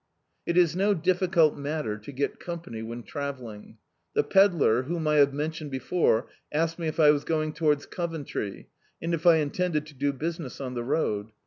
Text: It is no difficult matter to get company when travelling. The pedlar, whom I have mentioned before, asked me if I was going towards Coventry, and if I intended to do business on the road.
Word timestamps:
It 0.47 0.57
is 0.57 0.75
no 0.75 0.95
difficult 0.95 1.55
matter 1.59 1.95
to 1.95 2.11
get 2.11 2.39
company 2.39 2.81
when 2.81 3.03
travelling. 3.03 3.77
The 4.15 4.23
pedlar, 4.23 4.81
whom 4.87 5.07
I 5.07 5.17
have 5.17 5.31
mentioned 5.31 5.69
before, 5.69 6.27
asked 6.51 6.79
me 6.79 6.87
if 6.87 6.99
I 6.99 7.11
was 7.11 7.23
going 7.23 7.53
towards 7.53 7.85
Coventry, 7.85 8.67
and 8.99 9.13
if 9.13 9.27
I 9.27 9.35
intended 9.35 9.85
to 9.85 9.93
do 9.93 10.11
business 10.11 10.59
on 10.59 10.73
the 10.73 10.83
road. 10.83 11.33